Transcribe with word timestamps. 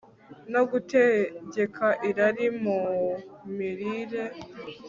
no 0.53 0.61
Gutegeka 0.71 1.87
Irari 2.09 2.47
mu 2.63 2.79
Mirire 3.55 4.23